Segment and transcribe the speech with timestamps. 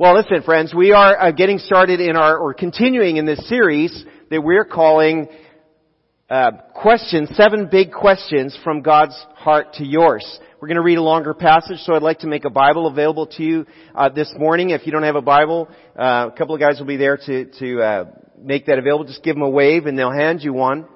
[0.00, 4.04] Well, listen, friends, we are uh, getting started in our, or continuing in this series
[4.30, 5.26] that we're calling
[6.30, 10.38] uh, questions, seven big questions from God's heart to yours.
[10.60, 13.26] We're going to read a longer passage, so I'd like to make a Bible available
[13.26, 14.70] to you uh, this morning.
[14.70, 15.68] If you don't have a Bible,
[15.98, 18.04] uh, a couple of guys will be there to to uh,
[18.40, 19.04] make that available.
[19.04, 20.86] Just give them a wave, and they'll hand you one.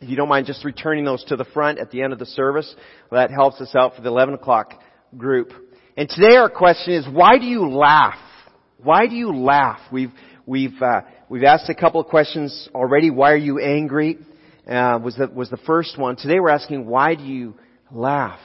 [0.00, 2.24] If you don't mind just returning those to the front at the end of the
[2.24, 2.74] service,
[3.10, 4.80] well, that helps us out for the 11 o'clock
[5.18, 5.52] group.
[5.94, 8.18] And today our question is, why do you laugh?
[8.82, 9.78] Why do you laugh?
[9.92, 10.12] We've,
[10.46, 13.10] we've, uh, we've asked a couple of questions already.
[13.10, 14.18] Why are you angry?
[14.66, 16.16] Uh, was the, was the first one.
[16.16, 17.54] Today we're asking, why do you
[17.90, 18.40] laugh?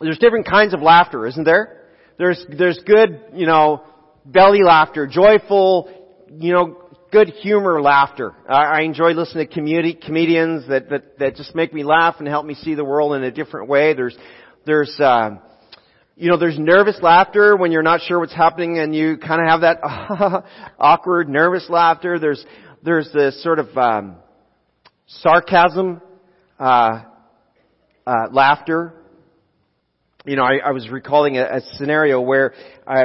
[0.00, 1.84] There's different kinds of laughter, isn't there?
[2.18, 3.84] There's, there's good, you know,
[4.24, 5.88] belly laughter, joyful,
[6.36, 6.82] you know,
[7.12, 8.34] good humor laughter.
[8.48, 12.26] I, I enjoy listening to community, comedians that, that, that just make me laugh and
[12.26, 13.94] help me see the world in a different way.
[13.94, 14.16] There's,
[14.64, 15.36] there's, uh,
[16.18, 19.48] you know, there's nervous laughter when you're not sure what's happening and you kind of
[19.48, 20.44] have that
[20.78, 22.18] awkward, nervous laughter.
[22.18, 22.42] There's,
[22.82, 24.16] there's this sort of, um,
[25.06, 26.00] sarcasm,
[26.58, 27.02] uh,
[28.06, 28.94] uh, laughter.
[30.24, 32.54] You know, I, I was recalling a, a scenario where
[32.86, 33.04] I,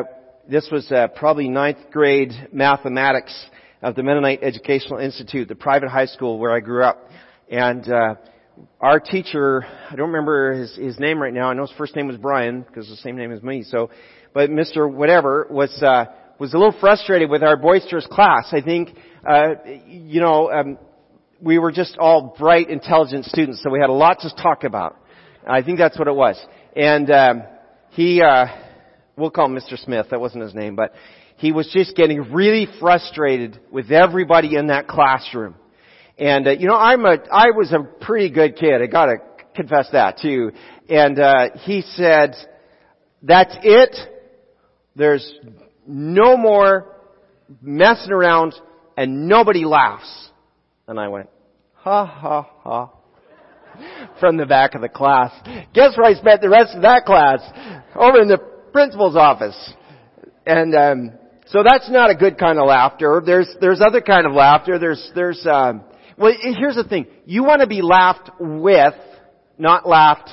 [0.49, 3.33] this was uh, probably ninth grade mathematics
[3.81, 7.09] of the Mennonite Educational Institute, the private high school where I grew up.
[7.49, 8.15] And uh,
[8.79, 11.49] our teacher, I don't remember his, his name right now.
[11.49, 13.63] I know his first name was Brian because the same name as me.
[13.63, 13.89] So,
[14.33, 14.91] but Mr.
[14.91, 16.05] Whatever was uh,
[16.39, 18.49] was a little frustrated with our boisterous class.
[18.51, 18.89] I think,
[19.29, 19.49] uh,
[19.85, 20.79] you know, um,
[21.39, 24.97] we were just all bright, intelligent students, so we had a lot to talk about.
[25.47, 26.43] I think that's what it was.
[26.75, 27.43] And um,
[27.91, 28.45] he, uh,
[29.15, 29.77] we'll call him Mr.
[29.77, 30.07] Smith.
[30.11, 30.93] That wasn't his name, but
[31.37, 35.55] he was just getting really frustrated with everybody in that classroom.
[36.21, 38.79] And uh, you know, I'm a I was a pretty good kid.
[38.79, 39.15] I got to
[39.55, 40.51] confess that too.
[40.87, 42.35] And uh, he said,
[43.23, 43.95] "That's it.
[44.95, 45.33] There's
[45.87, 46.95] no more
[47.59, 48.53] messing around,
[48.95, 50.29] and nobody laughs."
[50.87, 51.27] And I went,
[51.77, 52.91] "Ha ha ha."
[54.19, 55.31] From the back of the class.
[55.73, 57.39] Guess where I spent the rest of that class?
[57.95, 58.37] Over in the
[58.71, 59.73] principal's office.
[60.45, 61.11] And um,
[61.47, 63.23] so that's not a good kind of laughter.
[63.25, 64.77] There's there's other kind of laughter.
[64.77, 65.85] There's there's um,
[66.21, 67.07] well, here's the thing.
[67.25, 68.93] You want to be laughed with,
[69.57, 70.29] not laughed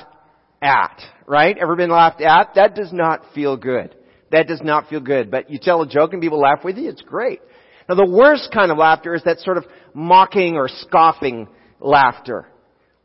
[0.61, 1.57] at, right?
[1.57, 2.51] Ever been laughed at?
[2.55, 3.95] That does not feel good.
[4.31, 5.31] That does not feel good.
[5.31, 7.41] But you tell a joke and people laugh with you, it's great.
[7.87, 11.47] Now the worst kind of laughter is that sort of mocking or scoffing
[11.79, 12.47] laughter.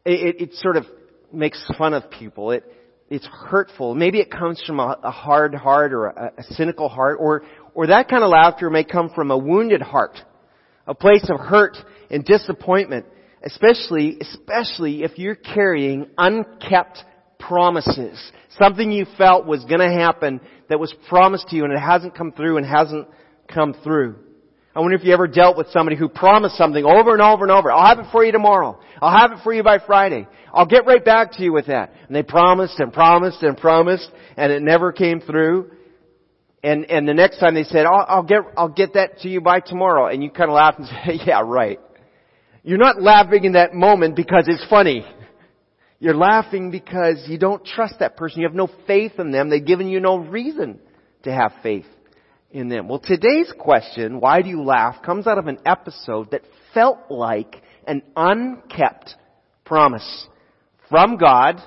[0.05, 0.85] It, it, it sort of
[1.33, 2.51] makes fun of people.
[2.51, 2.65] It,
[3.09, 3.95] it's hurtful.
[3.95, 7.43] Maybe it comes from a, a hard heart or a, a cynical heart, or,
[7.75, 10.19] or that kind of laughter may come from a wounded heart,
[10.87, 11.77] a place of hurt
[12.11, 13.07] and disappointment,
[13.45, 17.05] especially, especially if you're carrying unkept
[17.39, 18.33] promises.
[18.59, 22.33] Something you felt was gonna happen that was promised to you and it hasn't come
[22.33, 23.09] through and hasn't
[23.49, 24.17] come through.
[24.77, 27.53] I wonder if you ever dealt with somebody who promised something over and over and
[27.53, 27.71] over.
[27.71, 28.81] I'll have it for you tomorrow.
[29.01, 30.27] I'll have it for you by Friday.
[30.53, 31.93] I'll get right back to you with that.
[32.09, 35.71] And they promised and promised and promised and it never came through.
[36.65, 39.41] And, and the next time they said, I'll, I'll get, I'll get that to you
[39.41, 40.07] by tomorrow.
[40.07, 41.79] And you kind of laugh and say, yeah, right.
[42.65, 45.05] You're not laughing in that moment because it's funny.
[46.01, 48.41] You're laughing because you don't trust that person.
[48.41, 49.51] You have no faith in them.
[49.51, 50.81] They've given you no reason
[51.25, 51.85] to have faith
[52.51, 52.89] in them.
[52.89, 56.41] Well, today's question, why do you laugh, comes out of an episode that
[56.73, 59.15] felt like an unkept
[59.67, 60.27] promise
[60.89, 61.61] from God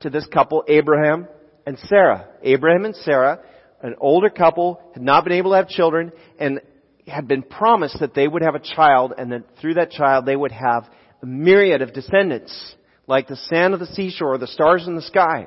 [0.00, 1.28] to this couple, Abraham
[1.66, 2.28] and Sarah.
[2.42, 3.40] Abraham and Sarah,
[3.82, 6.60] an older couple, had not been able to have children, and
[7.10, 10.36] had been promised that they would have a child and that through that child they
[10.36, 10.88] would have
[11.22, 12.74] a myriad of descendants,
[13.06, 15.46] like the sand of the seashore, or the stars in the sky.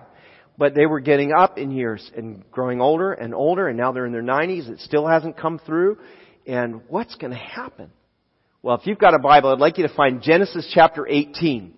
[0.57, 4.05] But they were getting up in years and growing older and older and now they're
[4.05, 4.69] in their 90s.
[4.69, 5.97] It still hasn't come through.
[6.45, 7.89] And what's going to happen?
[8.61, 11.73] Well, if you've got a Bible, I'd like you to find Genesis chapter 18.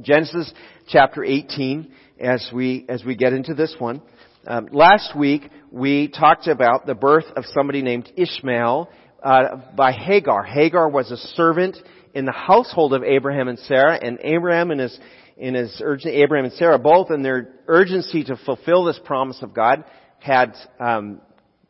[0.00, 0.52] Genesis
[0.88, 4.00] chapter 18 as we, as we get into this one.
[4.48, 8.88] Um, last week we talked about the birth of somebody named Ishmael
[9.22, 10.42] uh, by Hagar.
[10.42, 11.76] Hagar was a servant
[12.14, 14.98] in the household of Abraham and Sarah, and Abraham and his
[15.36, 19.52] in his urgency, Abraham and Sarah, both in their urgency to fulfill this promise of
[19.52, 19.84] God,
[20.18, 21.20] had um,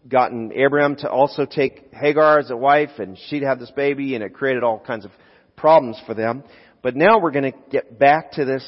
[0.06, 4.22] gotten Abraham to also take Hagar as a wife, and she'd have this baby, and
[4.22, 5.10] it created all kinds of
[5.56, 6.44] problems for them.
[6.80, 8.64] But now we're going to get back to this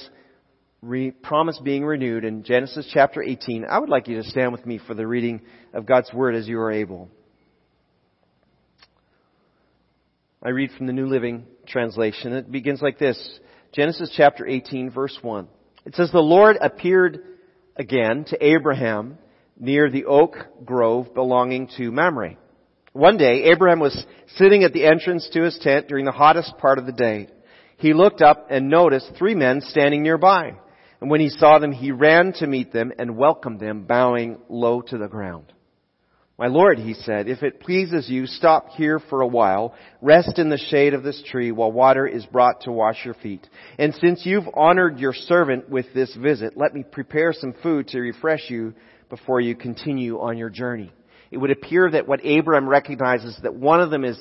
[0.82, 4.64] re- promise being renewed in Genesis chapter 18, I would like you to stand with
[4.64, 5.42] me for the reading
[5.72, 7.08] of God's Word as you are able.
[10.42, 12.32] I read from the New Living Translation.
[12.32, 13.38] It begins like this.
[13.72, 15.48] Genesis chapter 18 verse 1.
[15.84, 17.20] It says, The Lord appeared
[17.76, 19.18] again to Abraham
[19.58, 22.36] near the oak grove belonging to Mamre.
[22.92, 24.04] One day, Abraham was
[24.36, 27.28] sitting at the entrance to his tent during the hottest part of the day.
[27.76, 30.54] He looked up and noticed three men standing nearby.
[31.00, 34.82] And when he saw them, he ran to meet them and welcomed them, bowing low
[34.82, 35.52] to the ground.
[36.38, 40.48] My Lord, he said, if it pleases you, stop here for a while, rest in
[40.48, 43.46] the shade of this tree while water is brought to wash your feet.
[43.78, 48.00] And since you've honored your servant with this visit, let me prepare some food to
[48.00, 48.72] refresh you
[49.10, 50.90] before you continue on your journey.
[51.30, 54.18] It would appear that what Abraham recognizes that one of them is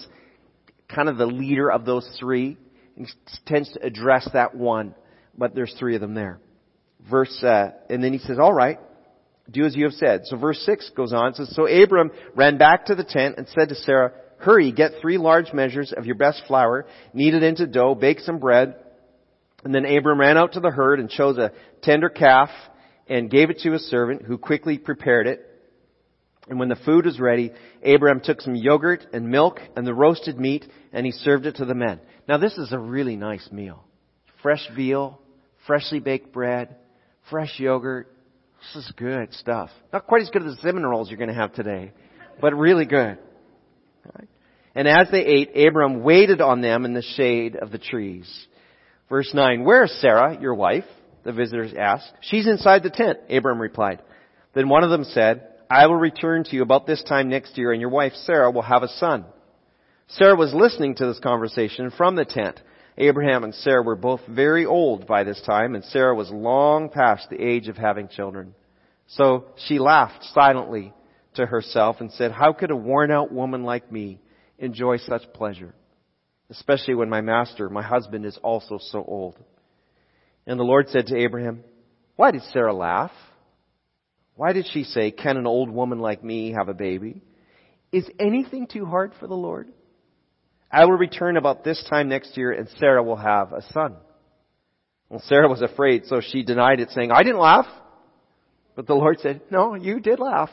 [0.94, 2.58] kind of the leader of those three
[2.98, 3.10] and
[3.46, 4.94] tends to address that one,
[5.38, 6.40] but there's three of them there.
[7.10, 8.80] Verse, uh, and then he says, all right,
[9.52, 10.26] do as you have said.
[10.26, 11.34] So verse 6 goes on.
[11.34, 15.18] Says, So Abram ran back to the tent and said to Sarah, Hurry, get three
[15.18, 18.76] large measures of your best flour, knead it into dough, bake some bread.
[19.64, 21.52] And then Abram ran out to the herd and chose a
[21.82, 22.50] tender calf
[23.08, 25.46] and gave it to his servant who quickly prepared it.
[26.48, 27.52] And when the food was ready,
[27.86, 31.66] Abram took some yogurt and milk and the roasted meat and he served it to
[31.66, 32.00] the men.
[32.28, 33.84] Now this is a really nice meal.
[34.42, 35.20] Fresh veal,
[35.68, 36.76] freshly baked bread,
[37.30, 38.12] fresh yogurt,
[38.74, 39.70] this is good stuff.
[39.94, 41.92] Not quite as good as the cinnamon rolls you're going to have today,
[42.42, 43.18] but really good.
[44.76, 48.48] And as they ate, Abram waited on them in the shade of the trees.
[49.10, 50.86] Verse 9, Where is Sarah, your wife?
[51.24, 52.12] The visitors asked.
[52.22, 54.02] She's inside the tent, Abram replied.
[54.54, 57.72] Then one of them said, I will return to you about this time next year
[57.72, 59.26] and your wife Sarah will have a son.
[60.08, 62.60] Sarah was listening to this conversation from the tent.
[63.00, 67.30] Abraham and Sarah were both very old by this time, and Sarah was long past
[67.30, 68.54] the age of having children.
[69.08, 70.94] So she laughed silently
[71.36, 74.20] to herself and said, How could a worn out woman like me
[74.58, 75.74] enjoy such pleasure?
[76.50, 79.38] Especially when my master, my husband, is also so old.
[80.46, 81.64] And the Lord said to Abraham,
[82.18, 83.12] Why did Sarah laugh?
[84.36, 87.22] Why did she say, Can an old woman like me have a baby?
[87.94, 89.70] Is anything too hard for the Lord?
[90.72, 93.96] I will return about this time next year and Sarah will have a son.
[95.10, 97.66] Well, Sarah was afraid, so she denied it, saying, I didn't laugh.
[98.76, 100.52] But the Lord said, No, you did laugh.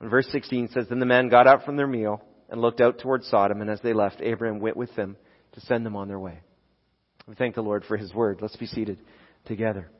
[0.00, 3.00] And verse 16 says, Then the men got up from their meal and looked out
[3.00, 5.16] towards Sodom, and as they left, Abraham went with them
[5.52, 6.38] to send them on their way.
[7.26, 8.38] We thank the Lord for His word.
[8.40, 8.98] Let's be seated
[9.44, 9.90] together.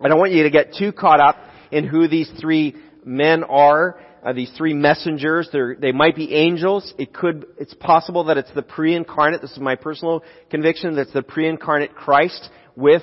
[0.00, 1.36] I don't want you to get too caught up
[1.70, 5.48] in who these three men are uh, these three messengers.
[5.52, 6.92] They're, they might be angels.
[6.98, 9.40] It could, it's possible that it's the pre-incarnate.
[9.40, 10.96] This is my personal conviction.
[10.96, 13.02] That's the pre-incarnate Christ with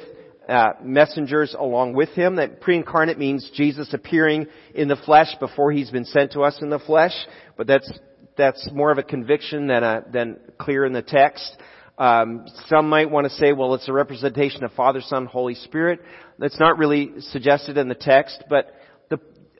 [0.49, 2.35] uh, messengers along with him.
[2.35, 6.69] That pre-incarnate means Jesus appearing in the flesh before he's been sent to us in
[6.69, 7.13] the flesh.
[7.55, 7.89] But that's
[8.35, 11.55] that's more of a conviction than a, than clear in the text.
[11.97, 16.01] Um, some might want to say, well, it's a representation of Father, Son, Holy Spirit.
[16.39, 18.73] That's not really suggested in the text, but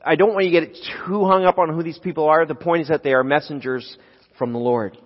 [0.04, 2.44] I don't want you to get too hung up on who these people are.
[2.46, 3.96] The point is that they are messengers
[4.38, 4.98] from the Lord.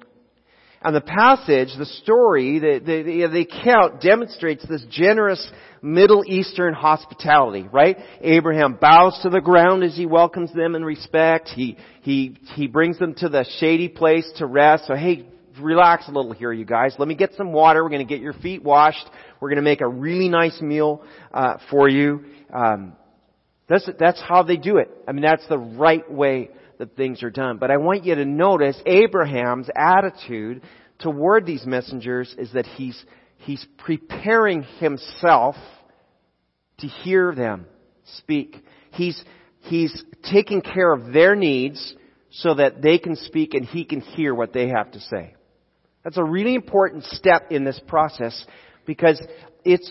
[0.81, 5.51] And the passage, the story, the, the, the account demonstrates this generous
[5.83, 7.97] Middle Eastern hospitality, right?
[8.21, 11.49] Abraham bows to the ground as he welcomes them in respect.
[11.49, 14.87] He, he, he brings them to the shady place to rest.
[14.87, 15.27] So hey,
[15.61, 16.95] relax a little here, you guys.
[16.97, 17.83] Let me get some water.
[17.83, 19.05] We're going to get your feet washed.
[19.41, 21.03] We're going to make a really nice meal
[21.33, 22.25] uh, for you.
[22.53, 22.93] Um,
[23.69, 24.91] that's, that's how they do it.
[25.07, 27.59] I mean, that's the right way that things are done.
[27.59, 30.63] But I want you to notice Abraham's attitude
[30.99, 33.01] toward these messengers is that he's,
[33.39, 35.57] he's preparing himself
[36.79, 37.67] to hear them
[38.17, 38.57] speak.
[38.93, 39.23] He's,
[39.63, 41.95] he's taking care of their needs
[42.31, 45.35] so that they can speak and he can hear what they have to say.
[46.05, 48.47] That's a really important step in this process
[48.87, 49.21] because
[49.65, 49.91] it's,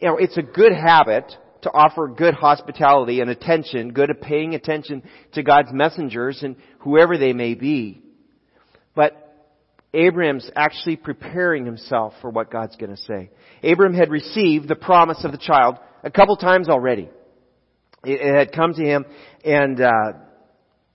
[0.00, 1.32] you know, it's a good habit
[1.66, 7.18] to offer good hospitality and attention, good at paying attention to God's messengers and whoever
[7.18, 8.00] they may be.
[8.94, 9.26] But
[9.92, 13.30] Abraham's actually preparing himself for what God's going to say.
[13.64, 17.08] Abraham had received the promise of the child a couple times already.
[18.04, 19.04] It, it had come to him,
[19.44, 20.12] and uh,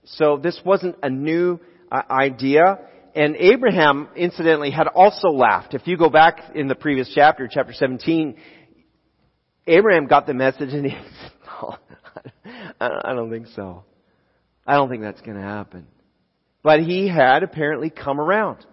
[0.04, 1.60] so this wasn't a new
[1.90, 2.78] uh, idea.
[3.14, 5.74] And Abraham, incidentally, had also laughed.
[5.74, 8.36] If you go back in the previous chapter, chapter 17,
[9.66, 10.90] Abraham got the message and he
[11.22, 11.76] said, no,
[12.80, 13.84] I don't think so.
[14.66, 15.86] I don't think that's going to happen.
[16.62, 18.64] But he had apparently come around.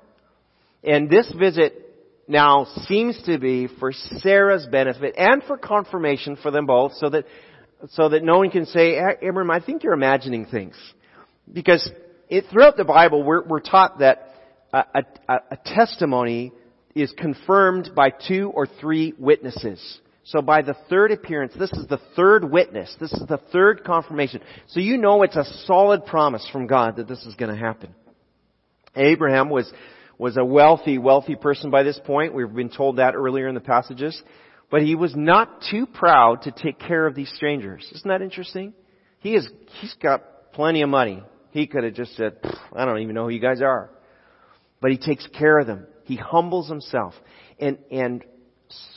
[0.83, 1.85] And this visit
[2.27, 7.25] now seems to be for Sarah's benefit and for confirmation for them both so that,
[7.89, 10.75] so that no one can say, Abraham, I think you're imagining things.
[11.51, 11.89] Because
[12.29, 14.35] it, throughout the Bible, we're, we're taught that
[14.71, 14.83] a,
[15.27, 16.51] a, a testimony
[16.93, 19.99] is confirmed by two or three witnesses.
[20.29, 22.95] So by the third appearance, this is the third witness.
[22.99, 24.41] This is the third confirmation.
[24.67, 27.95] So you know it's a solid promise from God that this is going to happen.
[28.95, 29.71] Abraham was,
[30.19, 32.35] was a wealthy, wealthy person by this point.
[32.35, 34.21] We've been told that earlier in the passages.
[34.69, 37.89] But he was not too proud to take care of these strangers.
[37.91, 38.73] Isn't that interesting?
[39.21, 39.49] He is,
[39.81, 41.23] he's got plenty of money.
[41.49, 42.37] He could have just said,
[42.71, 43.89] I don't even know who you guys are.
[44.79, 45.87] But he takes care of them.
[46.03, 47.15] He humbles himself.
[47.59, 48.23] And, and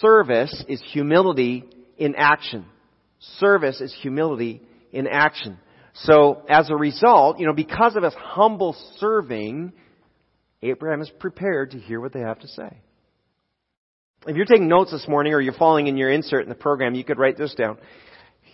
[0.01, 1.65] service is humility
[1.99, 2.67] in action.
[3.39, 4.63] Service is humility
[4.93, 5.59] in action.
[5.95, 9.73] So as a result, you know, because of his humble serving,
[10.63, 12.79] Abraham is prepared to hear what they have to say.
[14.27, 16.95] If you're taking notes this morning or you're following in your insert in the program,
[16.95, 17.79] you could write this down.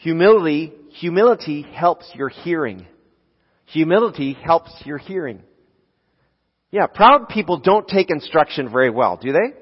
[0.00, 2.86] Humility, humility helps your hearing.
[3.66, 5.42] Humility helps your hearing.
[6.70, 9.54] Yeah, proud people don't take instruction very well, do they?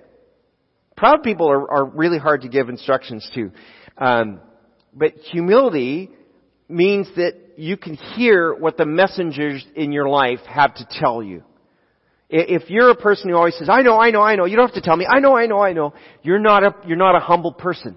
[0.96, 3.52] Proud people are, are really hard to give instructions to.
[3.98, 4.40] Um,
[4.94, 6.10] but humility
[6.68, 11.42] means that you can hear what the messengers in your life have to tell you.
[12.28, 14.66] If you're a person who always says, I know, I know, I know, you don't
[14.66, 17.14] have to tell me, I know, I know, I know, you're not a, you're not
[17.14, 17.96] a humble person.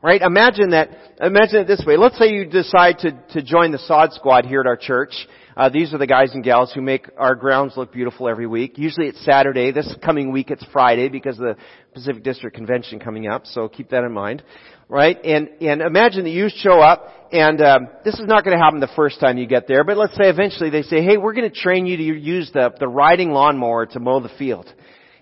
[0.00, 0.22] Right?
[0.22, 0.90] Imagine that,
[1.20, 1.96] imagine it this way.
[1.96, 5.12] Let's say you decide to, to join the sod squad here at our church.
[5.58, 8.78] Uh, these are the guys and gals who make our grounds look beautiful every week.
[8.78, 9.72] Usually it's Saturday.
[9.72, 11.56] This coming week it's Friday because of the
[11.92, 14.44] Pacific District Convention coming up, so keep that in mind
[14.88, 15.18] right?
[15.22, 18.80] And and imagine that you show up, and um, this is not going to happen
[18.80, 21.50] the first time you get there, but let's say eventually they say, "Hey, we're going
[21.50, 24.72] to train you to use the the riding lawnmower to mow the field."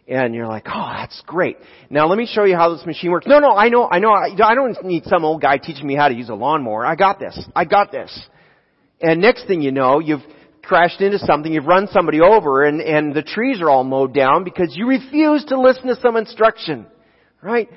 [0.08, 1.56] And you're like, oh, that's great.
[1.90, 3.26] Now let me show you how this machine works.
[3.26, 5.96] No, no, I know, I know, I, I don't need some old guy teaching me
[5.96, 6.86] how to use a lawnmower.
[6.86, 7.36] I got this.
[7.56, 8.16] I got this.
[9.00, 10.24] And next thing you know, you've
[10.62, 14.44] crashed into something, you've run somebody over, and, and the trees are all mowed down
[14.44, 16.86] because you refuse to listen to some instruction.
[17.42, 17.68] Right?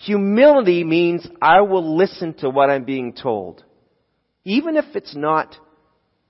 [0.00, 3.62] Humility means I will listen to what I'm being told,
[4.44, 5.56] even if it's not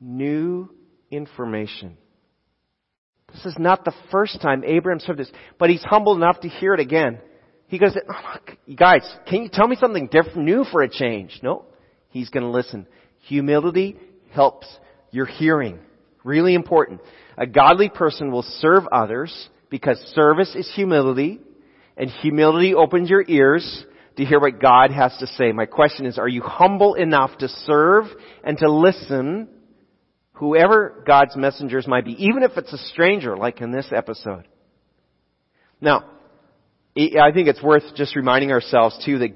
[0.01, 0.69] new
[1.11, 1.97] information.
[3.33, 6.75] This is not the first time Abraham heard this, but he's humble enough to hear
[6.75, 7.19] it again.
[7.69, 8.37] He goes, oh,
[8.77, 11.41] guys, can you tell me something different, new for a change?
[11.43, 11.65] No,
[12.11, 12.87] he's going to listen.
[13.21, 13.97] Humility
[14.33, 14.67] helps
[15.11, 15.79] your hearing.
[16.25, 17.01] Really important.
[17.37, 21.41] A godly person will serve others because service is humility
[21.97, 23.85] and humility opens your ears
[24.17, 25.53] to hear what God has to say.
[25.53, 28.05] My question is, are you humble enough to serve
[28.45, 29.49] and to listen
[30.33, 34.47] whoever God's messengers might be, even if it's a stranger, like in this episode?
[35.81, 36.05] Now,
[36.97, 39.31] I think it's worth just reminding ourselves too that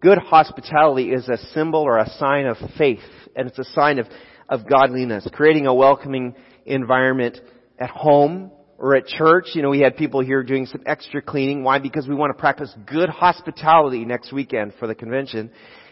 [0.00, 3.00] good hospitality is a symbol or a sign of faith,
[3.34, 4.06] and it's a sign of,
[4.48, 6.34] of godliness, creating a welcoming
[6.66, 7.38] environment
[7.78, 11.64] at home, or at church, you know, we had people here doing some extra cleaning.
[11.64, 11.80] Why?
[11.80, 15.50] Because we want to practice good hospitality next weekend for the convention.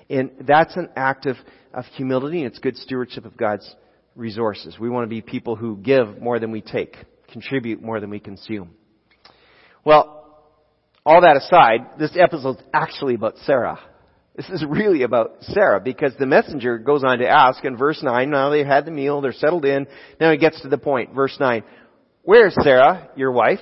[0.08, 1.36] And that's an act of,
[1.74, 3.68] of humility and it's good stewardship of God's
[4.14, 4.78] resources.
[4.78, 6.96] We want to be people who give more than we take,
[7.32, 8.70] contribute more than we consume.
[9.84, 10.12] Well,
[11.04, 13.80] all that aside, this episode's actually about Sarah.
[14.36, 18.28] This is really about Sarah because the messenger goes on to ask in verse 9,
[18.28, 19.86] now they've had the meal, they're settled in,
[20.20, 21.14] now he gets to the point.
[21.14, 21.64] Verse 9,
[22.22, 23.60] Where's Sarah, your wife?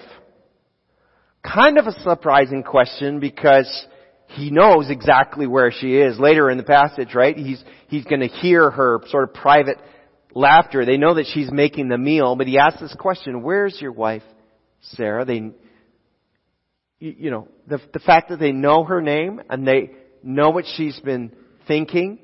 [1.44, 3.86] Kind of a surprising question because
[4.28, 6.18] he knows exactly where she is.
[6.18, 7.36] Later in the passage, right?
[7.36, 9.78] He's, he's gonna hear her sort of private
[10.34, 10.84] laughter.
[10.84, 14.24] They know that she's making the meal, but he asks this question, where's your wife,
[14.80, 15.24] Sarah?
[15.24, 15.52] They,
[16.98, 19.90] you know, the, the fact that they know her name and they
[20.24, 21.32] know what she's been
[21.68, 22.18] thinking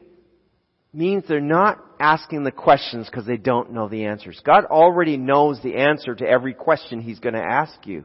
[0.92, 4.40] means they're not asking the questions because they don't know the answers.
[4.45, 8.04] God already knows the answer to every question He's going to ask you.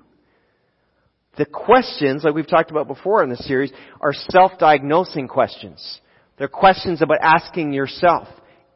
[1.37, 5.99] The questions, like we've talked about before in this series, are self-diagnosing questions.
[6.37, 8.27] They're questions about asking yourself.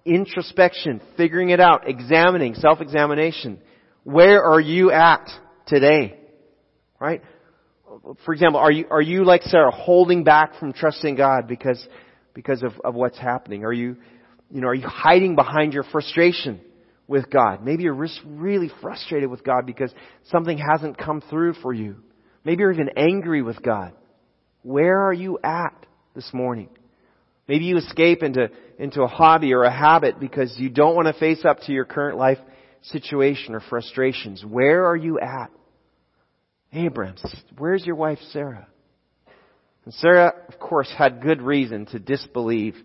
[0.05, 3.59] Introspection, figuring it out, examining, self-examination.
[4.03, 5.29] Where are you at
[5.67, 6.17] today?
[6.99, 7.21] Right?
[8.25, 11.85] For example, are you, are you like Sarah holding back from trusting God because
[12.33, 13.65] because of, of what's happening?
[13.65, 13.97] Are you,
[14.49, 16.61] you know, are you hiding behind your frustration
[17.07, 17.63] with God?
[17.63, 19.93] Maybe you're just really frustrated with God because
[20.31, 21.97] something hasn't come through for you.
[22.45, 23.93] Maybe you're even angry with God.
[24.61, 26.69] Where are you at this morning?
[27.47, 31.19] Maybe you escape into, into a hobby or a habit because you don't want to
[31.19, 32.37] face up to your current life
[32.83, 34.45] situation or frustrations.
[34.45, 35.51] Where are you at?
[36.71, 37.15] Abraham,
[37.57, 38.67] where's your wife Sarah?
[39.85, 42.75] And Sarah, of course, had good reason to disbelieve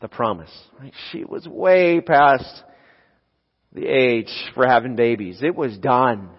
[0.00, 0.50] the promise.
[0.80, 0.92] Right?
[1.10, 2.62] She was way past
[3.72, 5.40] the age for having babies.
[5.42, 6.30] It was done.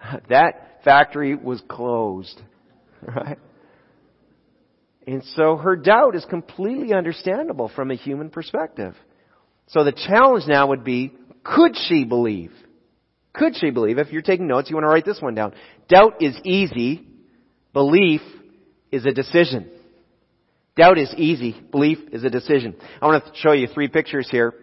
[0.28, 2.40] That factory was closed.
[3.02, 3.38] Right?
[5.06, 8.94] And so her doubt is completely understandable from a human perspective.
[9.68, 12.52] So the challenge now would be, could she believe?
[13.32, 13.98] Could she believe?
[13.98, 15.54] If you're taking notes, you want to write this one down.
[15.88, 17.06] Doubt is easy.
[17.72, 18.20] Belief
[18.90, 19.70] is a decision.
[20.76, 21.60] Doubt is easy.
[21.70, 22.74] Belief is a decision.
[23.00, 24.54] I want to show you three pictures here.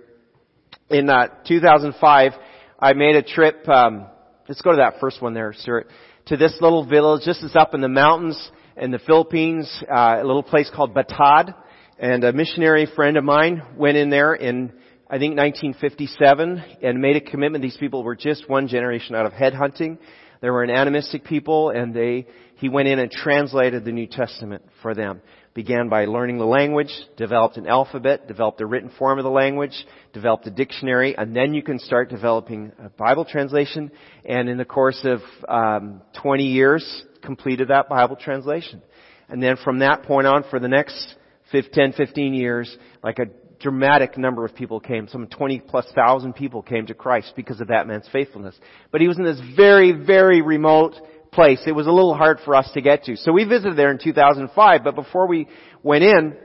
[0.90, 2.32] In uh, 2005,
[2.80, 3.68] I made a trip.
[3.68, 4.08] Um,
[4.48, 5.88] let's go to that first one there, Stuart.
[6.28, 10.26] To this little village, This is up in the mountains in the Philippines, uh, a
[10.26, 11.54] little place called Batad.
[11.98, 14.74] And a missionary friend of mine went in there in,
[15.08, 17.62] I think, 1957 and made a commitment.
[17.62, 20.00] These people were just one generation out of headhunting.
[20.42, 24.64] They were an animistic people and they, he went in and translated the New Testament
[24.82, 25.22] for them.
[25.54, 29.86] Began by learning the language, developed an alphabet, developed a written form of the language,
[30.12, 33.92] developed a dictionary, and then you can start developing a Bible translation.
[34.26, 38.82] And in the course of um, 20 years, completed that Bible translation.
[39.30, 41.16] And then from that point on, for the next
[41.52, 43.28] 10, 15 years, like a
[43.66, 45.08] dramatic number of people came.
[45.08, 48.56] Some 20 plus thousand people came to Christ because of that man's faithfulness.
[48.92, 50.94] But he was in this very, very remote
[51.32, 51.62] place.
[51.66, 53.18] It was a little hard for us to get to.
[53.18, 55.48] So we visited there in 2005, but before we
[55.82, 56.38] went in,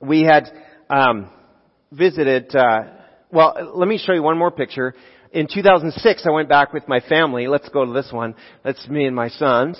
[0.00, 0.44] we had
[0.90, 1.30] um,
[1.90, 2.54] visited.
[2.54, 2.80] Uh,
[3.32, 4.94] well, let me show you one more picture
[5.32, 7.46] in 2006, I went back with my family.
[7.46, 8.34] Let's go to this one.
[8.64, 9.78] That's me and my sons.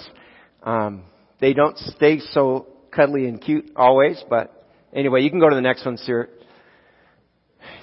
[0.63, 1.05] Um,
[1.41, 4.53] they don't stay so cuddly and cute always, but
[4.93, 6.31] anyway, you can go to the next one, Stuart.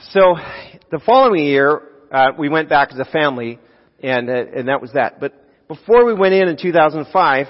[0.10, 0.36] So,
[0.92, 3.60] the following year, uh, we went back as a family,
[4.02, 5.20] and uh, and that was that.
[5.20, 5.34] But
[5.68, 7.48] before we went in in 2005,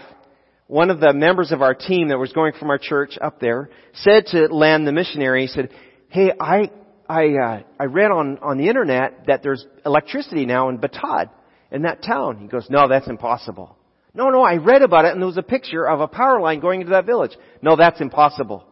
[0.68, 3.70] one of the members of our team that was going from our church up there
[3.94, 5.70] said to Len the missionary, he said,
[6.10, 6.70] "Hey, I
[7.08, 11.30] I, uh, I read on, on the internet that there's electricity now in Batad,
[11.72, 12.38] in that town.
[12.38, 13.78] He goes, no, that's impossible.
[14.14, 16.60] No, no, I read about it and there was a picture of a power line
[16.60, 17.36] going into that village.
[17.62, 18.66] No, that's impossible.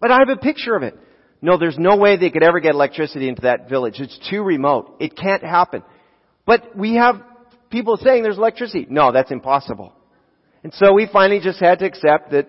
[0.00, 0.96] But I have a picture of it.
[1.44, 3.96] No, there's no way they could ever get electricity into that village.
[4.00, 4.96] It's too remote.
[4.98, 5.82] It can't happen.
[6.46, 7.16] But we have
[7.68, 8.86] people saying there's electricity.
[8.88, 9.92] No, that's impossible.
[10.62, 12.48] And so we finally just had to accept that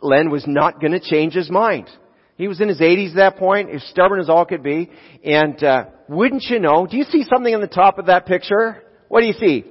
[0.00, 1.90] Len was not going to change his mind.
[2.36, 4.88] He was in his 80s at that point, as stubborn as all could be.
[5.24, 6.86] And uh, wouldn't you know?
[6.86, 8.80] Do you see something on the top of that picture?
[9.08, 9.64] What do you see?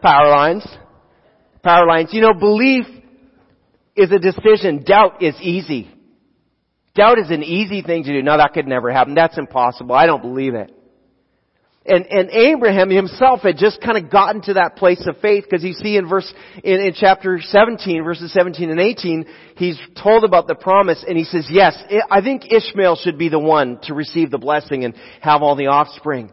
[0.00, 0.64] Power lines.
[1.64, 2.10] Power lines.
[2.12, 2.86] You know, belief
[3.96, 4.84] is a decision.
[4.84, 5.90] Doubt is easy.
[6.96, 8.22] Doubt is an easy thing to do.
[8.22, 9.14] No, that could never happen.
[9.14, 9.94] That's impossible.
[9.94, 10.72] I don't believe it.
[11.88, 15.62] And, and Abraham himself had just kind of gotten to that place of faith because
[15.62, 16.32] you see in verse,
[16.64, 19.24] in, in chapter 17, verses 17 and 18,
[19.56, 21.80] he's told about the promise and he says, yes,
[22.10, 25.68] I think Ishmael should be the one to receive the blessing and have all the
[25.68, 26.32] offspring.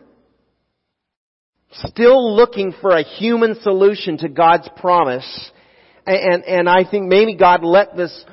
[1.74, 5.52] Still looking for a human solution to God's promise.
[6.08, 8.26] And, and I think maybe God let this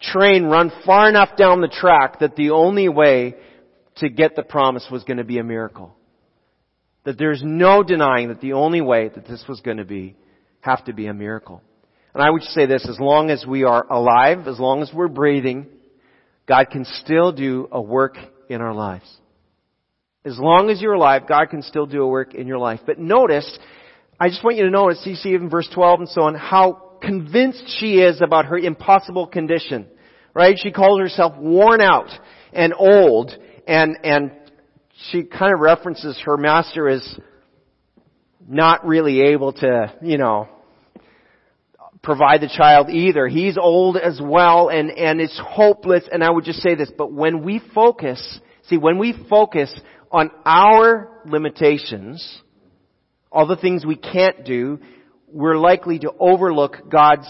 [0.00, 3.34] train run far enough down the track that the only way
[3.96, 5.94] to get the promise was going to be a miracle.
[7.04, 10.16] That there's no denying that the only way that this was going to be,
[10.60, 11.62] have to be a miracle.
[12.14, 15.08] And I would say this, as long as we are alive, as long as we're
[15.08, 15.66] breathing,
[16.46, 18.16] God can still do a work
[18.48, 19.08] in our lives.
[20.24, 22.80] As long as you're alive, God can still do a work in your life.
[22.84, 23.58] But notice,
[24.18, 26.89] I just want you to notice, you see in verse 12 and so on, how
[27.00, 29.86] convinced she is about her impossible condition.
[30.34, 30.56] Right?
[30.58, 32.08] She calls herself worn out
[32.52, 33.32] and old
[33.66, 34.32] and, and
[35.10, 37.18] she kind of references her master as
[38.46, 40.48] not really able to, you know,
[42.02, 43.28] provide the child either.
[43.28, 46.04] He's old as well and, and it's hopeless.
[46.10, 49.72] And I would just say this, but when we focus, see, when we focus
[50.10, 52.40] on our limitations,
[53.30, 54.80] all the things we can't do,
[55.32, 57.26] we're likely to overlook God's,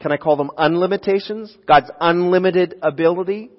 [0.00, 1.54] can I call them unlimitations?
[1.66, 3.50] God's unlimited ability.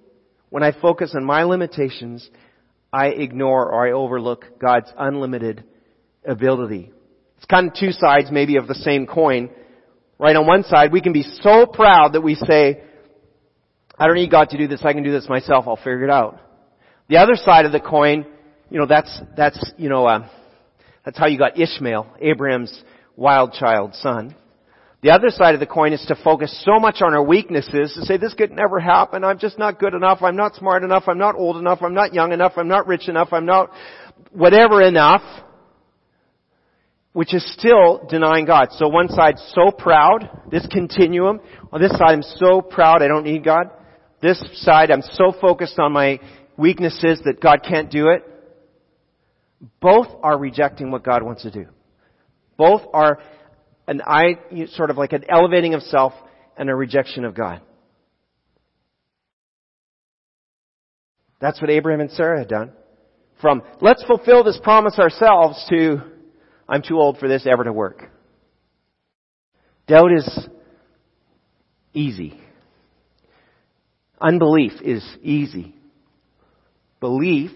[0.49, 2.29] When I focus on my limitations,
[2.93, 5.63] I ignore or I overlook God's unlimited
[6.25, 6.91] ability.
[7.37, 9.49] It's kind of two sides maybe of the same coin.
[10.17, 12.81] Right on one side, we can be so proud that we say,
[13.97, 16.09] I don't need God to do this, I can do this myself, I'll figure it
[16.09, 16.39] out.
[17.09, 18.25] The other side of the coin,
[18.69, 20.27] you know, that's, that's, you know, uh,
[21.03, 22.83] that's how you got Ishmael, Abraham's
[23.15, 24.35] wild child son.
[25.01, 28.05] The other side of the coin is to focus so much on our weaknesses to
[28.05, 29.23] say this could never happen.
[29.23, 30.23] I'm just not good enough.
[30.23, 31.03] I'm not smart enough.
[31.07, 31.83] I'm not old enough.
[31.83, 32.53] I'm not young enough.
[32.57, 33.29] I'm not rich enough.
[33.31, 33.69] I'm not
[34.31, 35.21] whatever enough.
[37.13, 38.69] Which is still denying God.
[38.71, 41.39] So one side so proud, this continuum.
[41.71, 43.69] On this side I'm so proud I don't need God.
[44.23, 46.19] This side I'm so focused on my
[46.57, 48.23] weaknesses that God can't do it.
[49.81, 51.67] Both are rejecting what God wants to do.
[52.57, 53.19] Both are
[53.87, 54.35] an I,
[54.71, 56.13] sort of like an elevating of self
[56.57, 57.61] and a rejection of God.
[61.39, 62.71] That's what Abraham and Sarah had done.
[63.41, 65.97] From, let's fulfill this promise ourselves to,
[66.67, 68.09] I'm too old for this ever to work.
[69.87, 70.47] Doubt is
[71.93, 72.39] easy.
[74.19, 75.75] Unbelief is easy.
[76.99, 77.51] Belief,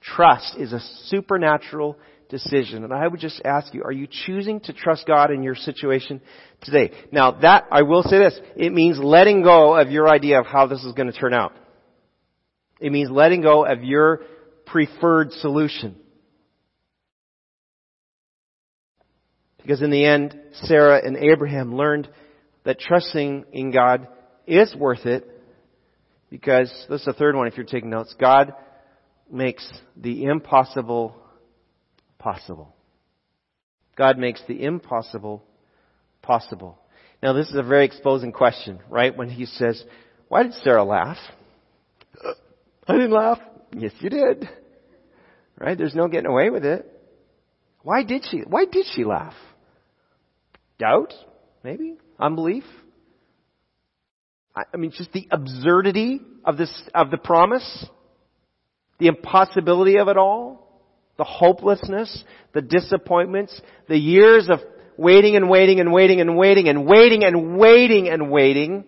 [0.00, 2.84] trust is a supernatural decision.
[2.84, 6.20] And I would just ask you, are you choosing to trust God in your situation
[6.62, 6.92] today?
[7.10, 10.66] Now that, I will say this, it means letting go of your idea of how
[10.66, 11.52] this is going to turn out.
[12.80, 14.20] It means letting go of your
[14.66, 15.96] preferred solution.
[19.58, 22.08] Because in the end, Sarah and Abraham learned
[22.64, 24.08] that trusting in God
[24.46, 25.26] is worth it
[26.30, 28.52] because, this is the third one if you're taking notes, God
[29.30, 31.16] makes the impossible
[32.18, 32.74] possible.
[33.96, 35.42] God makes the impossible
[36.22, 36.78] possible.
[37.22, 39.16] Now this is a very exposing question, right?
[39.16, 39.82] When he says,
[40.28, 41.18] why did Sarah laugh?
[42.86, 43.38] I didn't laugh.
[43.72, 44.48] Yes, you did.
[45.58, 45.76] Right?
[45.76, 46.86] There's no getting away with it.
[47.82, 49.34] Why did she, why did she laugh?
[50.78, 51.12] Doubt?
[51.64, 51.96] Maybe?
[52.18, 52.64] Unbelief?
[54.54, 57.86] I mean, just the absurdity of this, of the promise?
[58.98, 60.67] The impossibility of it all?
[61.18, 62.24] The hopelessness?
[62.54, 63.60] The disappointments?
[63.88, 64.60] The years of
[64.96, 68.84] waiting and waiting and waiting and waiting and waiting and waiting and waiting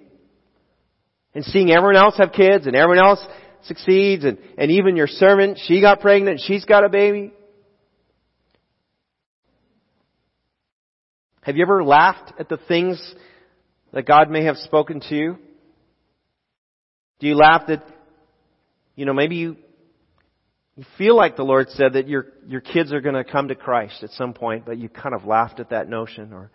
[1.35, 3.25] and seeing everyone else have kids and everyone else
[3.65, 7.33] succeeds and, and even your servant, she got pregnant, she's got a baby.
[11.43, 13.15] Have you ever laughed at the things
[13.93, 15.37] that God may have spoken to you?
[17.19, 17.85] Do you laugh that,
[18.95, 19.57] you know, maybe you,
[20.97, 24.03] feel like the Lord said that your, your kids are going to come to Christ
[24.03, 26.51] at some point, but you kind of laughed at that notion or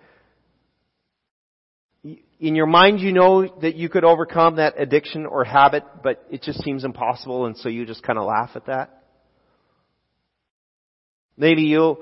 [2.40, 6.42] in your mind you know that you could overcome that addiction or habit, but it
[6.44, 9.04] just seems impossible and so you just kind of laugh at that.
[11.38, 12.00] Maybe you'll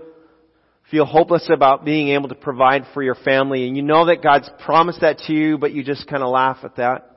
[0.91, 4.49] feel hopeless about being able to provide for your family and you know that God's
[4.65, 7.09] promised that to you, but you just kind of laugh at that.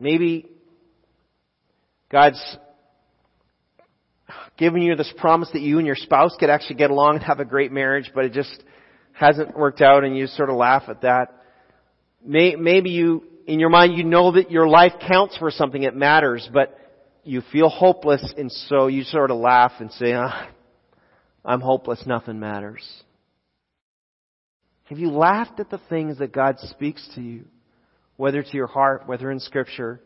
[0.00, 0.46] Maybe
[2.10, 2.58] God's
[4.58, 7.40] given you this promise that you and your spouse could actually get along and have
[7.40, 8.62] a great marriage, but it just
[9.12, 11.42] hasn't worked out and you sort of laugh at that.
[12.24, 16.48] Maybe you, in your mind, you know that your life counts for something, it matters,
[16.52, 16.76] but
[17.24, 20.48] you feel hopeless and so you sort of laugh and say, ah,
[21.44, 22.84] I'm hopeless, nothing matters.
[24.84, 27.44] Have you laughed at the things that God speaks to you?
[28.16, 30.00] Whether to your heart, whether in scripture.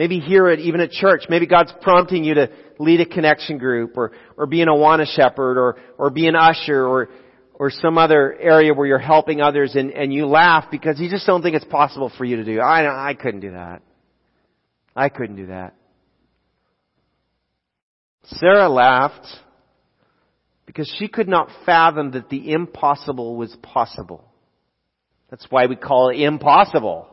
[0.00, 1.24] Maybe hear it even at church.
[1.28, 5.58] Maybe God's prompting you to lead a connection group or, or be an Awana shepherd
[5.58, 7.10] or, or be an usher or
[7.52, 11.26] or some other area where you're helping others and, and you laugh because you just
[11.26, 12.60] don't think it's possible for you to do.
[12.60, 13.82] I, I couldn't do that.
[14.96, 15.74] I couldn't do that.
[18.24, 19.26] Sarah laughed
[20.64, 24.24] because she could not fathom that the impossible was possible.
[25.28, 27.09] That's why we call it impossible.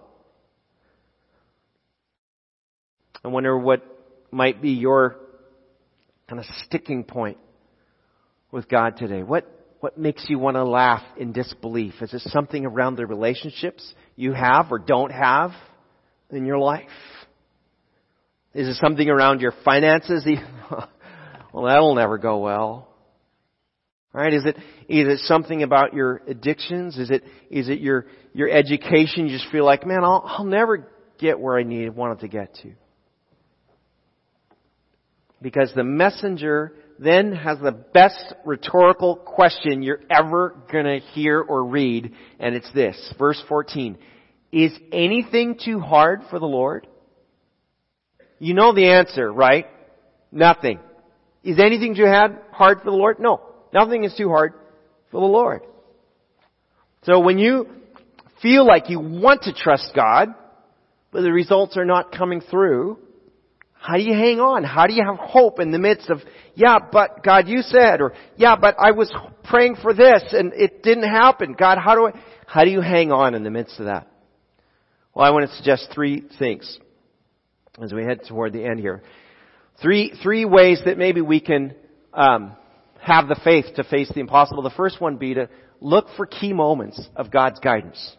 [3.23, 3.83] I wonder what
[4.31, 5.17] might be your
[6.29, 7.37] kind of sticking point
[8.51, 9.23] with God today.
[9.23, 11.93] What what makes you want to laugh in disbelief?
[12.01, 15.51] Is it something around the relationships you have or don't have
[16.31, 16.87] in your life?
[18.53, 20.25] Is it something around your finances?
[21.53, 22.89] well, that'll never go well.
[24.13, 24.33] Right?
[24.33, 26.97] Is it, is it something about your addictions?
[26.97, 29.27] Is it, is it your, your education?
[29.27, 30.87] You just feel like, man, I'll, I'll never
[31.19, 32.71] get where I need, wanted to get to.
[35.41, 42.13] Because the messenger then has the best rhetorical question you're ever gonna hear or read,
[42.39, 43.13] and it's this.
[43.19, 43.97] Verse 14.
[44.51, 46.87] Is anything too hard for the Lord?
[48.39, 49.67] You know the answer, right?
[50.31, 50.79] Nothing.
[51.43, 52.05] Is anything too
[52.51, 53.19] hard for the Lord?
[53.19, 53.41] No.
[53.73, 54.53] Nothing is too hard
[55.11, 55.61] for the Lord.
[57.03, 57.67] So when you
[58.41, 60.33] feel like you want to trust God,
[61.11, 62.99] but the results are not coming through,
[63.79, 64.63] how do you hang on?
[64.63, 66.19] How do you have hope in the midst of,
[66.55, 69.13] yeah, but God, you said, or yeah, but I was
[69.43, 71.55] praying for this and it didn't happen.
[71.57, 72.11] God, how do I,
[72.45, 74.07] how do you hang on in the midst of that?
[75.13, 76.79] Well, I want to suggest three things
[77.81, 79.03] as we head toward the end here.
[79.81, 81.75] Three, three ways that maybe we can,
[82.13, 82.55] um,
[82.99, 84.63] have the faith to face the impossible.
[84.63, 88.15] The first one be to look for key moments of God's guidance.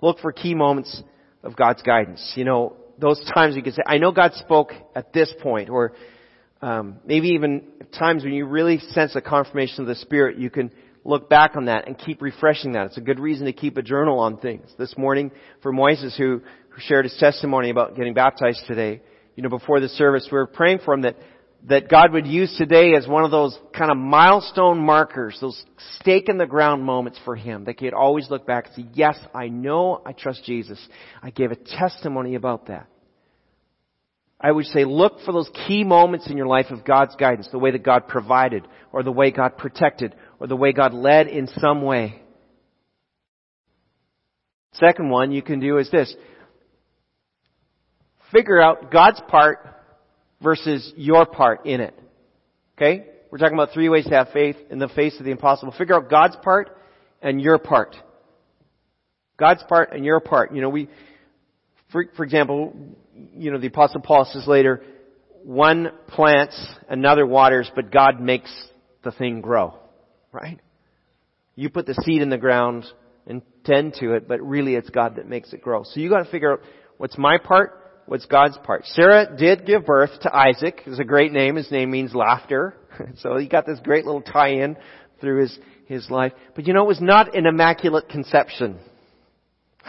[0.00, 1.02] Look for key moments
[1.42, 2.32] of God's guidance.
[2.34, 5.92] You know, those times you can say, I know God spoke at this point, or
[6.60, 7.62] um, maybe even
[7.98, 10.70] times when you really sense a confirmation of the Spirit, you can
[11.04, 12.86] look back on that and keep refreshing that.
[12.86, 14.68] It's a good reason to keep a journal on things.
[14.78, 15.30] This morning,
[15.62, 19.00] for Moises, who, who shared his testimony about getting baptized today,
[19.36, 21.16] you know, before the service, we were praying for him that,
[21.66, 25.60] that God would use today as one of those kind of milestone markers, those
[26.00, 28.90] stake in the ground moments for him, that he could always look back and say,
[28.94, 30.78] yes, I know I trust Jesus.
[31.22, 32.86] I gave a testimony about that.
[34.40, 37.58] I would say look for those key moments in your life of God's guidance, the
[37.58, 41.48] way that God provided, or the way God protected, or the way God led in
[41.58, 42.22] some way.
[44.74, 46.14] Second one you can do is this.
[48.32, 49.58] Figure out God's part
[50.42, 51.98] versus your part in it.
[52.76, 53.06] Okay?
[53.30, 55.74] We're talking about three ways to have faith in the face of the impossible.
[55.76, 56.76] Figure out God's part
[57.20, 57.96] and your part.
[59.36, 60.54] God's part and your part.
[60.54, 60.88] You know, we,
[61.92, 62.74] for, for example,
[63.34, 64.82] you know, the apostle Paul says later,
[65.42, 68.50] one plants, another waters, but God makes
[69.02, 69.74] the thing grow.
[70.32, 70.60] Right?
[71.54, 72.84] You put the seed in the ground
[73.26, 75.84] and tend to it, but really it's God that makes it grow.
[75.84, 76.60] So you gotta figure out
[76.96, 78.86] what's my part, what's God's part.
[78.86, 80.82] Sarah did give birth to Isaac.
[80.86, 81.56] It's a great name.
[81.56, 82.74] His name means laughter.
[83.18, 84.76] so he got this great little tie-in
[85.20, 86.32] through his, his life.
[86.54, 88.78] But you know, it was not an immaculate conception.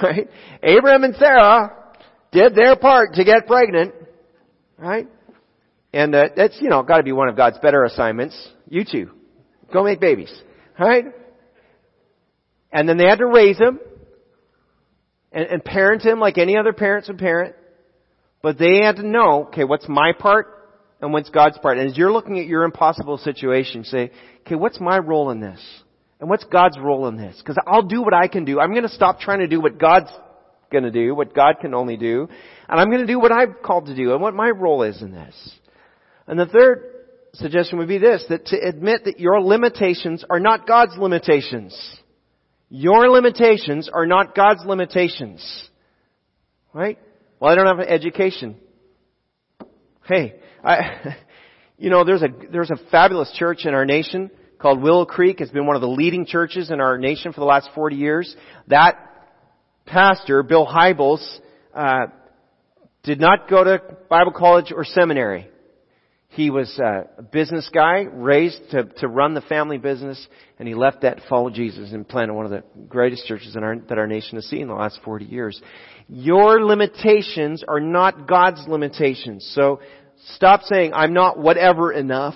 [0.02, 0.30] Right?
[0.64, 1.76] Abraham and Sarah
[2.32, 3.94] did their part to get pregnant.
[4.78, 5.10] Right?
[5.92, 8.50] And uh, that's, you know, gotta be one of God's better assignments.
[8.70, 9.12] You two.
[9.74, 10.32] Go make babies.
[10.80, 11.04] Right?
[12.72, 13.82] And then they had to raise him
[15.34, 17.56] and, and parent him like any other parents would parent.
[18.42, 20.48] But they had to know, okay, what's my part
[21.02, 21.78] and what's God's part?
[21.78, 25.60] And as you're looking at your impossible situation, say, okay, what's my role in this?
[26.20, 27.38] And what's God's role in this?
[27.38, 28.60] Because I'll do what I can do.
[28.60, 30.10] I'm going to stop trying to do what God's
[30.72, 32.28] going to do, what God can only do,
[32.68, 35.02] and I'm going to do what I'm called to do and what my role is
[35.02, 35.60] in this.
[36.28, 36.84] And the third
[37.34, 41.76] suggestion would be this, that to admit that your limitations are not God's limitations.
[42.70, 45.70] Your limitations are not God's limitations.
[46.72, 47.00] Right?
[47.40, 48.58] Well, I don't have an education.
[50.06, 51.16] Hey, I,
[51.78, 55.40] you know, there's a, there's a fabulous church in our nation called Willow Creek.
[55.40, 58.36] It's been one of the leading churches in our nation for the last 40 years.
[58.68, 58.96] That
[59.86, 61.26] pastor, Bill Hybels,
[61.74, 62.08] uh,
[63.04, 65.48] did not go to Bible college or seminary.
[66.30, 70.28] He was a business guy, raised to, to run the family business,
[70.60, 73.78] and he left that to follow Jesus and planted one of the greatest churches our,
[73.90, 75.60] that our nation has seen in the last 40 years.
[76.08, 79.52] Your limitations are not God's limitations.
[79.56, 79.82] So
[80.36, 82.36] stop saying, I'm not whatever enough.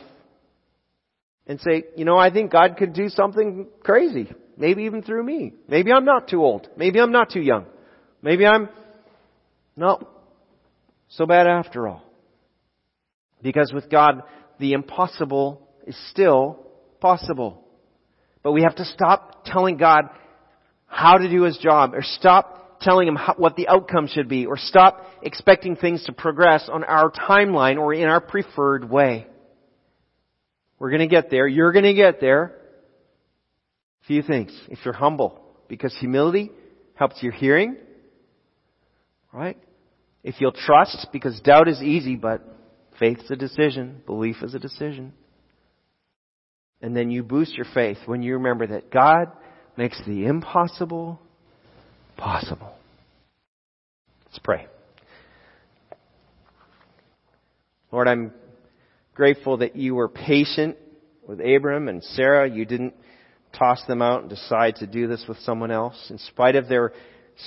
[1.46, 4.32] And say, you know, I think God could do something crazy.
[4.58, 5.54] Maybe even through me.
[5.68, 6.68] Maybe I'm not too old.
[6.78, 7.66] Maybe I'm not too young.
[8.22, 8.70] Maybe I'm
[9.76, 10.08] not
[11.10, 12.04] so bad after all.
[13.44, 14.24] Because with God,
[14.60, 16.66] the impossible is still
[17.00, 17.62] possible.
[18.42, 20.06] But we have to stop telling God
[20.88, 24.46] how to do His job, or stop telling Him how, what the outcome should be,
[24.46, 29.28] or stop expecting things to progress on our timeline or in our preferred way.
[30.80, 31.48] We're gonna get there.
[31.48, 32.58] You're gonna get there.
[34.04, 34.58] A few things.
[34.70, 36.52] If you're humble, because humility
[36.96, 37.78] helps your hearing,
[39.32, 39.58] right?
[40.24, 42.42] If you'll trust, because doubt is easy, but
[43.00, 44.02] Faith's a decision.
[44.06, 45.14] Belief is a decision.
[46.82, 49.32] And then you boost your faith when you remember that God
[49.78, 51.20] makes the impossible
[52.18, 52.74] possible.
[54.26, 54.68] Let's pray.
[57.92, 58.34] Lord, I'm
[59.14, 60.78] grateful that you were patient
[61.28, 62.50] with Abram and Sarah.
[62.50, 62.96] You didn't
[63.58, 66.08] toss them out and decide to do this with someone else.
[66.10, 66.92] In spite of their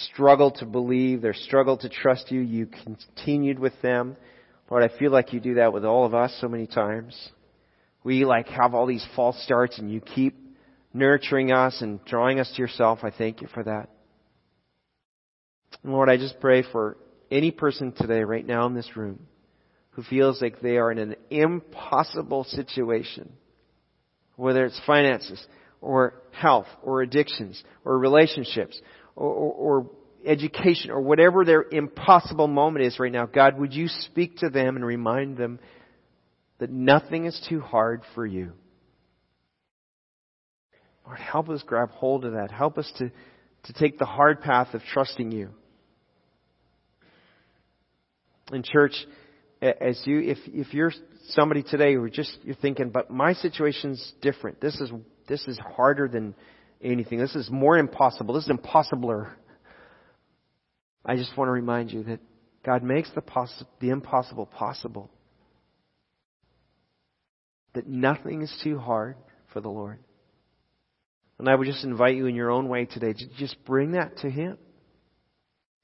[0.05, 4.17] struggle to believe, their struggle to trust you, you continued with them.
[4.71, 7.17] Lord, I feel like you do that with all of us so many times.
[8.03, 10.37] We like have all these false starts and you keep
[10.93, 13.01] nurturing us and drawing us to yourself.
[13.03, 13.89] I thank you for that.
[15.83, 16.97] And Lord, I just pray for
[17.31, 19.27] any person today, right now in this room,
[19.91, 23.33] who feels like they are in an impossible situation,
[24.37, 25.45] whether it's finances
[25.81, 28.81] or health or addictions or relationships
[29.15, 29.91] or, or, or
[30.27, 34.77] education or whatever their impossible moment is right now, God, would you speak to them
[34.77, 35.59] and remind them
[36.59, 38.53] that nothing is too hard for you?
[41.07, 42.51] Lord, help us grab hold of that.
[42.51, 43.11] Help us to,
[43.65, 45.51] to take the hard path of trusting you.
[48.53, 48.95] In church,
[49.63, 50.93] as you, if, if you're
[51.29, 54.61] somebody today who just, you're thinking, but my situation's different.
[54.61, 54.91] This is,
[55.29, 56.35] this is harder than
[56.83, 57.19] anything.
[57.19, 58.35] This is more impossible.
[58.35, 59.33] This is impossibler.
[61.07, 62.21] I just want to remind you that
[62.65, 65.09] God makes the, poss- the impossible possible.
[67.75, 69.17] That nothing is too hard
[69.53, 70.01] for the Lord.
[71.39, 74.19] And I would just invite you in your own way today to just bring that
[74.19, 74.59] to Him.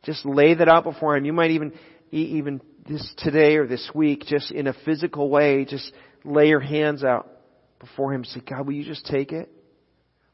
[0.03, 1.25] Just lay that out before Him.
[1.25, 1.73] You might even,
[2.11, 5.93] even this today or this week, just in a physical way, just
[6.25, 7.31] lay your hands out
[7.79, 8.25] before Him.
[8.25, 9.53] Say, God, will you just take it?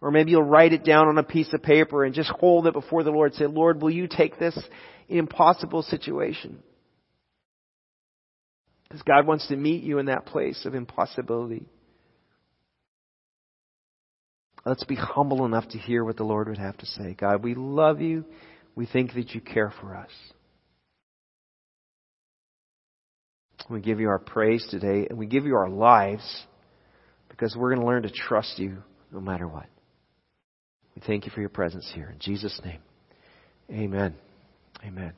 [0.00, 2.72] Or maybe you'll write it down on a piece of paper and just hold it
[2.72, 3.34] before the Lord.
[3.34, 4.58] Say, Lord, will you take this
[5.08, 6.62] impossible situation?
[8.84, 11.66] Because God wants to meet you in that place of impossibility.
[14.64, 17.14] Let's be humble enough to hear what the Lord would have to say.
[17.18, 18.24] God, we love you.
[18.74, 20.10] We think that you care for us.
[23.68, 26.44] We give you our praise today, and we give you our lives
[27.28, 28.78] because we're going to learn to trust you
[29.12, 29.66] no matter what.
[31.06, 32.10] Thank you for your presence here.
[32.12, 32.80] In Jesus' name,
[33.70, 34.14] amen.
[34.84, 35.12] Amen.